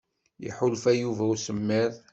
[0.47, 1.93] Iḥulfa Yuba i usemmiḍ.